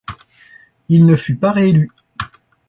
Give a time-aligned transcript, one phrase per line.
[0.89, 1.91] Il ne fut pas réélu.